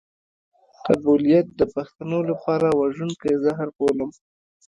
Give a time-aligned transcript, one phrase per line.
[0.85, 4.09] قبيلويت د پښتنو لپاره وژونکی زهر بولم.